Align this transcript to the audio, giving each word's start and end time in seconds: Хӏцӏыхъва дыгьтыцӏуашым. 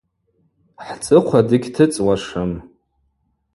Хӏцӏыхъва 0.85 1.39
дыгьтыцӏуашым. 1.47 2.51